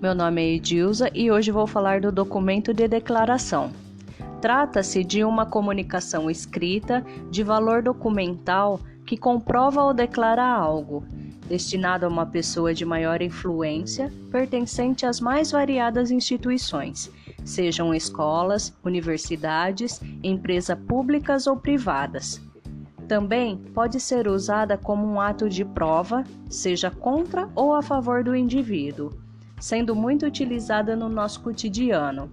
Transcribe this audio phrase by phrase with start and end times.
[0.00, 3.70] Meu nome é Edilza e hoje vou falar do documento de declaração.
[4.40, 11.04] Trata-se de uma comunicação escrita de valor documental que comprova ou declara algo,
[11.46, 17.10] destinado a uma pessoa de maior influência, pertencente às mais variadas instituições,
[17.44, 22.40] sejam escolas, universidades, empresas públicas ou privadas.
[23.06, 28.34] Também pode ser usada como um ato de prova, seja contra ou a favor do
[28.34, 29.12] indivíduo
[29.60, 32.32] sendo muito utilizada no nosso cotidiano.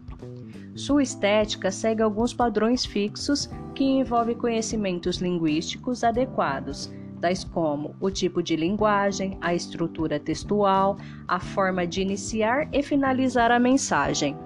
[0.73, 8.41] Sua estética segue alguns padrões fixos que envolvem conhecimentos linguísticos adequados, tais como o tipo
[8.41, 14.37] de linguagem, a estrutura textual, a forma de iniciar e finalizar a mensagem.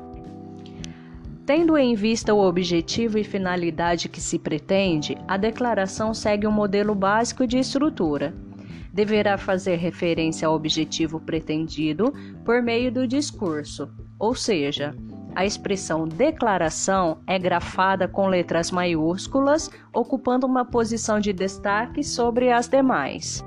[1.45, 6.95] Tendo em vista o objetivo e finalidade que se pretende, a declaração segue um modelo
[6.95, 8.33] básico de estrutura
[8.93, 14.95] deverá fazer referência ao objetivo pretendido por meio do discurso, ou seja,
[15.33, 22.67] a expressão declaração é grafada com letras maiúsculas, ocupando uma posição de destaque sobre as
[22.67, 23.43] demais.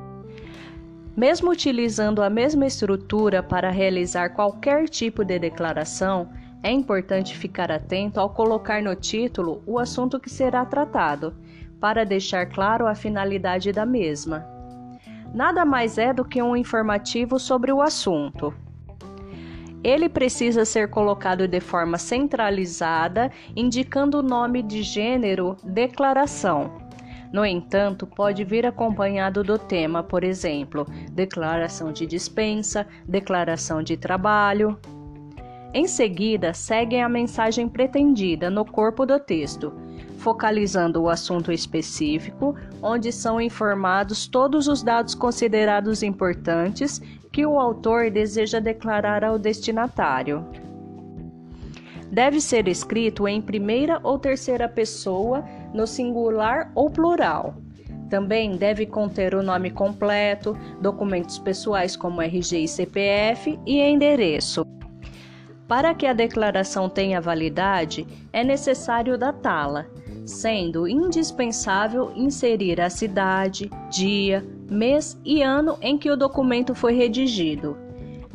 [1.15, 6.29] Mesmo utilizando a mesma estrutura para realizar qualquer tipo de declaração,
[6.63, 11.35] é importante ficar atento ao colocar no título o assunto que será tratado,
[11.79, 14.54] para deixar claro a finalidade da mesma
[15.35, 18.55] nada mais é do que um informativo sobre o assunto.
[19.83, 26.83] Ele precisa ser colocado de forma centralizada, indicando o nome de gênero declaração.
[27.31, 34.79] No entanto, pode vir acompanhado do tema, por exemplo, declaração de dispensa, declaração de trabalho.
[35.75, 39.75] Em seguida, segue a mensagem pretendida no corpo do texto,
[40.25, 46.99] focalizando o assunto específico, onde são informados todos os dados considerados importantes
[47.31, 50.43] que o autor deseja declarar ao destinatário.
[52.11, 57.57] Deve ser escrito em primeira ou terceira pessoa, no singular ou plural.
[58.09, 64.65] Também deve conter o nome completo, documentos pessoais como RG e CPF e endereço.
[65.69, 69.87] Para que a declaração tenha validade, é necessário datá-la
[70.25, 77.77] sendo indispensável inserir a cidade, dia, mês e ano em que o documento foi redigido.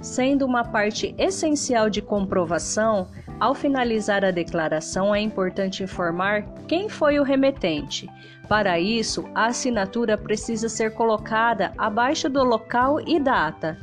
[0.01, 3.07] Sendo uma parte essencial de comprovação,
[3.39, 8.09] ao finalizar a declaração é importante informar quem foi o remetente.
[8.47, 13.77] Para isso, a assinatura precisa ser colocada abaixo do local e data,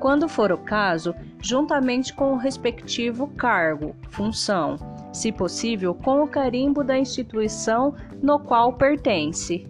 [0.00, 4.76] quando for o caso, juntamente com o respectivo cargo, função
[5.12, 9.69] se possível com o carimbo da instituição no qual pertence.